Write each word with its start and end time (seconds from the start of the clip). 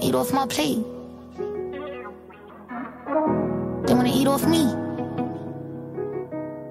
wanna 0.00 0.08
eat 0.08 0.14
off 0.14 0.32
my 0.32 0.46
plate. 0.46 0.84
They 3.86 3.94
wanna 3.94 4.12
eat 4.12 4.26
off 4.26 4.46
me. 4.46 4.64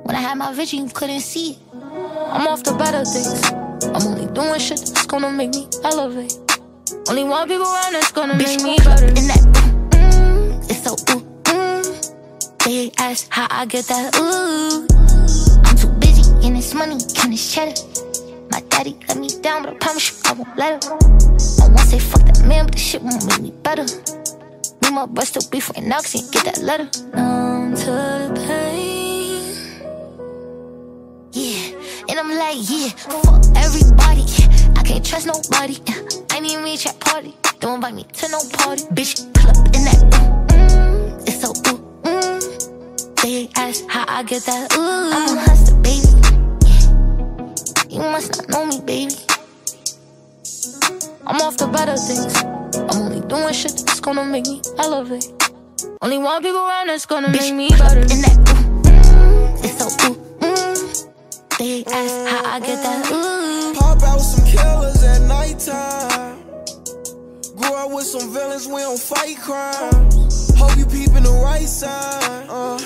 When 0.03 0.15
I 0.15 0.21
had 0.21 0.37
my 0.37 0.53
vision, 0.53 0.85
you 0.85 0.89
couldn't 0.89 1.19
see 1.21 1.51
it. 1.51 1.57
I'm 1.73 2.47
off 2.47 2.63
the 2.63 2.73
better 2.73 3.03
things. 3.05 3.43
I'm 3.95 4.07
only 4.07 4.31
doing 4.33 4.59
shit 4.59 4.79
that's 4.79 5.05
gonna 5.05 5.31
make 5.31 5.51
me 5.51 5.67
elevate. 5.83 6.37
Only 7.07 7.23
one 7.23 7.47
people 7.47 7.65
around 7.65 7.93
that's 7.93 8.11
gonna 8.11 8.33
Bitch, 8.33 8.63
make 8.63 8.63
me 8.63 8.77
better. 8.77 9.07
In 9.07 9.27
that, 9.27 9.41
mm, 9.91 10.69
it's 10.69 10.83
so 10.83 10.93
ooh, 11.13 11.21
mm. 11.43 12.65
They 12.65 12.91
ask 12.97 13.27
how 13.29 13.47
I 13.49 13.65
get 13.65 13.85
that 13.85 14.15
ooh. 14.17 14.87
I'm 15.65 15.75
too 15.77 15.89
busy 15.99 16.23
in 16.47 16.53
this 16.53 16.73
money, 16.73 16.97
can 17.13 17.31
this 17.31 17.53
cheddar. 17.53 17.75
My 18.51 18.61
daddy 18.69 18.97
let 19.07 19.17
me 19.17 19.29
down, 19.41 19.63
but 19.63 19.73
I 19.73 19.77
promise 19.77 20.09
you 20.09 20.17
I 20.25 20.33
won't 20.33 20.57
let 20.57 20.83
him. 20.83 20.91
I 21.61 21.67
won't 21.67 21.79
say 21.79 21.99
fuck 21.99 22.18
man, 22.49 22.65
but 22.65 22.73
the 22.73 22.79
shit 22.79 23.01
won't 23.01 23.23
make 23.27 23.39
me 23.39 23.51
better. 23.63 23.85
Me 24.81 24.89
my 24.91 25.05
bust 25.05 25.29
still 25.29 25.49
beef 25.51 25.69
right 25.69 25.85
now, 25.85 26.01
cause 26.01 26.29
get 26.31 26.43
that 26.45 26.57
letter. 26.57 26.89
Numb 27.15 27.75
to 27.75 27.85
the 27.85 28.33
pain. 28.47 29.55
Yeah, 31.31 32.09
and 32.09 32.19
I'm 32.19 32.31
like, 32.43 32.57
yeah, 32.67 32.89
fuck 32.89 33.45
everybody. 33.55 34.25
I 34.75 34.83
can't 34.83 35.05
trust 35.05 35.27
nobody. 35.27 35.77
I 36.31 36.39
need 36.39 36.57
me 36.63 36.73
a 36.73 36.77
chat 36.77 36.99
party. 36.99 37.35
Don't 37.59 37.75
invite 37.75 37.93
me 37.93 38.03
to 38.03 38.27
no 38.29 38.39
party. 38.53 38.83
Bitch, 38.97 39.13
up 39.45 39.55
in 39.75 39.85
that, 39.85 39.99
mm, 40.49 41.27
it's 41.27 41.39
so 41.41 41.49
ooh, 41.69 41.79
mm. 42.03 43.21
They 43.21 43.49
ask 43.55 43.85
how 43.87 44.05
I 44.07 44.23
get 44.23 44.43
that, 44.45 44.73
ooh. 44.75 45.11
I'm 45.13 45.37
a 45.37 45.41
hustler, 45.41 45.77
baby. 45.85 46.09
You 47.93 48.01
must 48.01 48.37
not 48.37 48.49
know 48.49 48.65
me, 48.65 48.81
baby. 48.81 49.28
I'm 51.29 51.39
off 51.41 51.57
the 51.57 51.67
better 51.67 51.95
things. 51.95 52.35
I'm 52.89 53.03
only 53.03 53.21
doing 53.27 53.53
shit 53.53 53.83
that's 53.85 53.99
gonna 53.99 54.25
make 54.25 54.47
me 54.47 54.63
elevate. 54.79 55.31
Only 56.01 56.17
one 56.17 56.41
people 56.41 56.57
around 56.57 56.87
that's 56.87 57.05
gonna 57.05 57.27
Bitch, 57.27 57.53
make 57.53 57.53
me 57.53 57.69
better. 57.69 57.99
In 57.99 58.21
that 58.25 58.35
ooh, 58.49 58.89
mm, 58.89 59.63
it's 59.63 59.77
so 59.77 60.09
ooh, 60.09 60.15
mm. 60.39 61.57
They 61.59 61.83
ask 61.85 62.33
how 62.33 62.55
I 62.55 62.59
get 62.59 62.81
that 62.81 63.11
ooh. 63.11 63.77
Pop 63.77 64.01
out 64.01 64.15
with 64.15 64.25
some 64.25 64.45
killers 64.47 65.03
at 65.03 65.21
nighttime. 65.27 66.39
Grew 67.57 67.75
up 67.75 67.91
with 67.91 68.05
some 68.05 68.33
villains, 68.33 68.67
we 68.67 68.81
don't 68.81 68.99
fight 68.99 69.37
crime. 69.37 70.09
Hope 70.57 70.75
you 70.79 70.87
peeping 70.87 71.21
the 71.29 71.41
right 71.43 71.67
side. 71.67 72.47
Uh, 72.49 72.79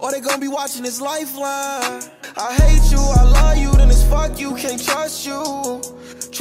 or 0.00 0.10
they 0.10 0.22
gonna 0.22 0.38
be 0.38 0.48
watching 0.48 0.84
this 0.84 1.02
lifeline. 1.02 2.00
I 2.38 2.54
hate 2.54 2.90
you, 2.90 2.98
I 2.98 3.24
love 3.24 3.58
you, 3.58 3.72
then 3.72 3.90
it's 3.90 4.04
fuck 4.04 4.40
you, 4.40 4.54
can't 4.54 4.82
trust 4.82 5.26
you. 5.26 5.82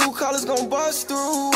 True 0.03 0.11
colors 0.11 0.43
gon' 0.43 0.67
bust 0.67 1.07
through. 1.07 1.51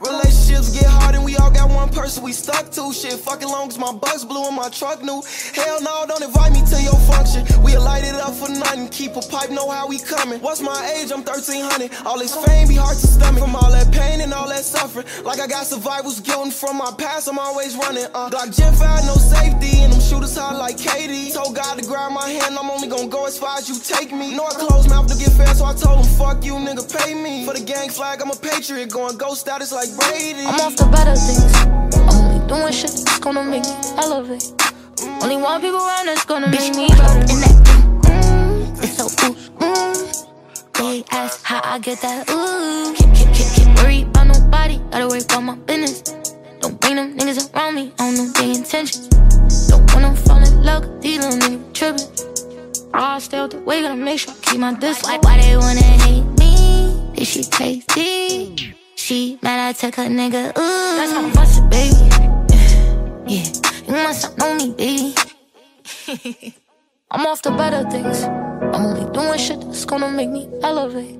Relationships 0.00 0.70
get 0.70 0.86
hard 0.86 1.16
and 1.16 1.24
we 1.24 1.36
all 1.36 1.50
got 1.50 1.68
one 1.70 1.88
person 1.88 2.22
we 2.22 2.32
stuck 2.32 2.70
to. 2.70 2.92
Shit, 2.92 3.14
fucking 3.14 3.48
long 3.48 3.68
as 3.68 3.78
my 3.78 3.92
bugs 3.92 4.24
blew 4.24 4.46
in 4.48 4.54
my 4.54 4.68
truck 4.68 5.02
new. 5.02 5.20
Hell 5.54 5.82
no, 5.82 6.04
don't 6.06 6.22
invite 6.22 6.52
me 6.52 6.62
to 6.62 6.78
your 6.82 6.94
function. 7.10 7.44
We'll 7.62 7.82
light 7.82 8.04
it 8.04 8.14
up 8.14 8.34
for 8.34 8.48
nothing. 8.48 8.88
Keep 8.90 9.16
a 9.16 9.22
pipe, 9.22 9.50
know 9.50 9.68
how 9.68 9.88
we 9.88 9.98
coming. 9.98 10.40
What's 10.40 10.60
my 10.60 10.78
age? 10.94 11.10
I'm 11.10 11.24
1300. 11.24 11.90
All 12.06 12.18
this 12.18 12.36
fame 12.46 12.68
be 12.68 12.76
hard 12.76 12.96
to 12.96 13.06
stomach. 13.06 13.42
From 13.42 13.56
all 13.56 13.70
that 13.72 13.90
pain 13.92 14.20
and 14.20 14.32
all 14.32 14.48
that 14.48 14.64
suffering. 14.64 15.06
Like 15.24 15.40
I 15.40 15.48
got 15.48 15.66
survivor's 15.66 16.20
guilt 16.20 16.52
from 16.52 16.76
my 16.76 16.92
past, 16.96 17.28
I'm 17.28 17.38
always 17.38 17.74
running. 17.74 18.06
Uh, 18.14 18.30
Glock 18.30 18.54
Gen 18.56 18.74
5, 18.74 19.04
no 19.06 19.14
safety. 19.14 19.82
And 19.82 19.92
them 19.92 20.00
shooters 20.00 20.36
hot 20.36 20.56
like 20.56 20.78
Katie. 20.78 21.32
Told 21.32 21.56
God 21.56 21.78
to 21.78 21.84
grab 21.84 22.12
my 22.12 22.28
hand, 22.28 22.56
I'm 22.56 22.70
only 22.70 22.88
gonna 22.88 23.08
go 23.08 23.26
as 23.26 23.38
far 23.38 23.58
as 23.58 23.68
you 23.68 23.76
take 23.78 24.12
me. 24.12 24.36
Know 24.36 24.44
I 24.46 24.54
closed 24.54 24.88
mouth 24.88 25.08
to 25.08 25.18
get 25.18 25.32
fair, 25.32 25.52
so 25.54 25.64
I 25.64 25.74
told 25.74 26.04
him, 26.04 26.12
fuck 26.14 26.44
you, 26.44 26.54
nigga, 26.54 26.84
pay 26.86 27.14
me. 27.14 27.44
For 27.44 27.54
the 27.54 27.64
gang 27.64 27.87
flag, 27.90 28.20
I'm 28.20 28.30
a 28.30 28.36
patriot. 28.36 28.90
Going 28.90 29.16
ghost 29.16 29.40
status 29.42 29.72
like 29.72 29.88
Brady. 29.96 30.44
I'm 30.46 30.60
off 30.60 30.76
the 30.76 30.86
better 30.86 31.14
things. 31.14 31.52
Only 32.12 32.46
doing 32.46 32.72
shit 32.72 32.90
that's 33.04 33.18
gonna 33.18 33.44
make 33.44 33.64
me 33.64 33.76
elevate. 33.96 34.52
Only 35.22 35.36
one 35.36 35.60
people 35.60 35.78
around 35.78 36.06
that's 36.06 36.24
gonna 36.24 36.46
Bitch, 36.48 36.74
make 36.76 36.76
me 36.76 36.88
better. 36.88 37.20
In 37.20 37.38
that, 37.42 37.56
mm, 38.02 38.82
it's 38.82 38.96
so 38.96 39.06
ooh, 39.26 39.34
mm. 39.58 40.26
They 40.74 41.04
ask 41.10 41.42
how 41.42 41.60
I 41.64 41.78
get 41.78 42.00
that 42.02 42.28
ooh. 42.30 42.94
Can't, 42.94 43.16
can't, 43.16 43.34
can't, 43.34 43.78
worry 43.78 44.02
about 44.02 44.26
nobody. 44.28 44.78
Gotta 44.90 45.08
worry 45.08 45.22
about 45.22 45.40
my 45.40 45.54
business. 45.56 46.02
Don't 46.60 46.80
bring 46.80 46.96
them 46.96 47.16
niggas 47.16 47.54
around 47.54 47.74
me. 47.74 47.92
I 47.98 48.10
don't 48.10 48.16
know 48.16 48.32
their 48.32 48.56
intentions. 48.56 49.08
Don't 49.68 49.94
wanna 49.94 50.14
fall 50.14 50.38
in 50.38 50.62
love, 50.62 51.00
these 51.00 51.18
little 51.18 51.38
niggas 51.38 51.74
trippin'. 51.74 52.94
I 52.94 53.18
stay 53.20 53.38
out 53.38 53.50
the 53.50 53.60
way, 53.60 53.82
gotta 53.82 53.96
make 53.96 54.18
sure 54.18 54.34
I 54.34 54.36
keep 54.42 54.60
my 54.60 54.74
distance. 54.74 55.06
Why, 55.06 55.18
why 55.22 55.40
they 55.40 55.56
wanna 55.56 55.80
hate 55.80 56.37
she 57.28 57.42
tasty? 57.42 58.74
She 58.96 59.38
mad 59.42 59.68
I 59.68 59.72
took 59.72 59.96
her 59.96 60.04
nigga, 60.04 60.56
ooh. 60.56 60.96
That's 60.96 61.36
bust 61.36 61.60
it, 61.62 61.70
baby. 61.70 61.96
Yeah, 63.28 63.44
you 63.86 63.92
must 63.92 64.24
not 64.24 64.38
know 64.38 64.54
me, 64.56 64.72
baby. 64.72 65.14
I'm 67.10 67.26
off 67.26 67.42
the 67.42 67.50
better 67.50 67.88
things. 67.90 68.22
I'm 68.22 68.86
only 68.86 69.12
doing 69.12 69.38
shit 69.38 69.60
that's 69.60 69.84
gonna 69.84 70.10
make 70.10 70.30
me 70.30 70.48
elevate. 70.62 71.18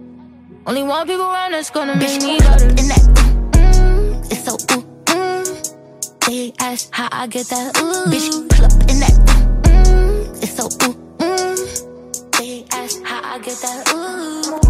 Only 0.66 0.82
one 0.82 1.06
people 1.06 1.26
around 1.26 1.52
that's 1.52 1.68
gonna 1.68 1.96
make 1.96 2.22
me 2.22 2.38
better. 2.38 2.68
In 2.68 2.88
that, 2.88 3.04
mm, 3.52 4.32
it's 4.32 4.44
so 4.44 4.54
ooh, 4.74 4.84
mm. 5.12 6.26
They 6.26 6.54
ask 6.58 6.88
how 6.90 7.08
I 7.12 7.26
get 7.26 7.46
that 7.48 7.76
ooh. 7.76 8.10
Bitch, 8.10 8.30
pull 8.48 8.64
up 8.64 8.72
in 8.88 9.00
that, 9.00 9.12
mm, 9.64 10.42
it's 10.42 10.56
so 10.56 10.64
ooh, 10.88 10.96
mm. 11.18 12.38
They 12.38 12.64
ask 12.72 13.02
how 13.02 13.20
I 13.22 13.38
get 13.40 13.58
that 13.60 14.67